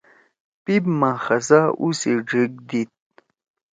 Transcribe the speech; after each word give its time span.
پیپ 0.63 0.83
ما 0.99 1.11
خزا 1.25 1.61
اُو 1.79 1.87
سی 1.99 2.11
ڇھیِک 2.27 2.51
دیِد۔ 2.67 2.89